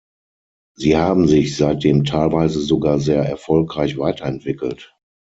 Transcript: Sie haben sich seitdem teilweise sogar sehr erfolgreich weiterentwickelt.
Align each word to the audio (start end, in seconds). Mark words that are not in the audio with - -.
Sie 0.73 0.97
haben 0.97 1.27
sich 1.27 1.55
seitdem 1.55 2.05
teilweise 2.05 2.59
sogar 2.59 2.97
sehr 2.99 3.21
erfolgreich 3.23 3.99
weiterentwickelt. 3.99 4.95